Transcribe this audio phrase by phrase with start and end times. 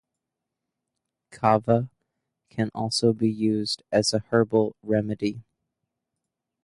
[1.29, 1.87] Kava
[2.49, 5.43] can also be used as a herbal remedy.